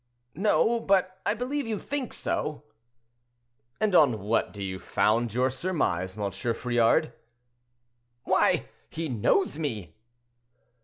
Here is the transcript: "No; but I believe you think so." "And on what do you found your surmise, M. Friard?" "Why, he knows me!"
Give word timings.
"No; 0.33 0.79
but 0.79 1.21
I 1.27 1.35
believe 1.35 1.67
you 1.67 1.77
think 1.77 2.11
so." 2.11 2.63
"And 3.79 3.93
on 3.93 4.19
what 4.21 4.51
do 4.51 4.63
you 4.63 4.79
found 4.79 5.31
your 5.31 5.51
surmise, 5.51 6.17
M. 6.17 6.31
Friard?" 6.55 7.13
"Why, 8.23 8.67
he 8.89 9.07
knows 9.07 9.59
me!" 9.59 9.93